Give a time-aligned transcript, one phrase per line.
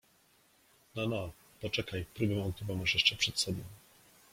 [0.95, 1.31] —No, no,
[1.61, 3.59] poczekaj, próbę ogniową masz jeszcze przed sobą.